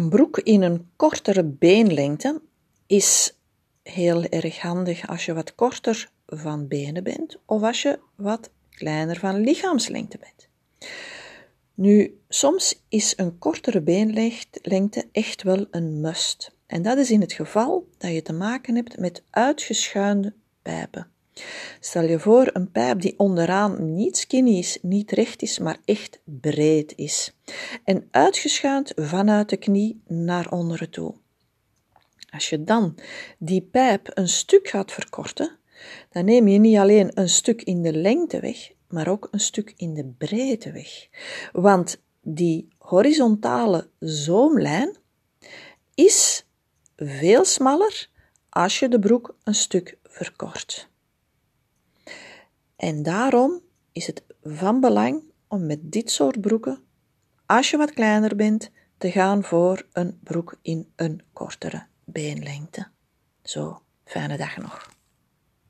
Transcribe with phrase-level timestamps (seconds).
[0.00, 2.42] Een broek in een kortere beenlengte
[2.86, 3.36] is
[3.82, 9.16] heel erg handig als je wat korter van benen bent of als je wat kleiner
[9.16, 10.48] van lichaamslengte bent.
[11.74, 16.54] Nu, soms is een kortere beenlengte echt wel een must.
[16.66, 21.10] En dat is in het geval dat je te maken hebt met uitgeschuinde pijpen.
[21.80, 26.20] Stel je voor een pijp die onderaan niet skinny is, niet recht is, maar echt
[26.24, 27.36] breed is.
[27.84, 31.14] En uitgeschuind vanuit de knie naar onderen toe.
[32.30, 32.98] Als je dan
[33.38, 35.58] die pijp een stuk gaat verkorten,
[36.10, 39.74] dan neem je niet alleen een stuk in de lengte weg, maar ook een stuk
[39.76, 41.08] in de breedte weg.
[41.52, 44.96] Want die horizontale zoomlijn
[45.94, 46.46] is
[46.96, 48.08] veel smaller
[48.48, 50.89] als je de broek een stuk verkort.
[52.80, 53.60] En daarom
[53.92, 56.82] is het van belang om met dit soort broeken,
[57.46, 62.88] als je wat kleiner bent, te gaan voor een broek in een kortere beenlengte.
[63.42, 64.89] Zo, fijne dag nog.